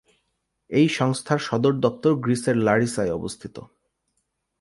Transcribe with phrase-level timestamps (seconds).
[0.69, 3.55] এই সংস্থার সদর দপ্তর গ্রিসের লারিসায় অবস্থিত।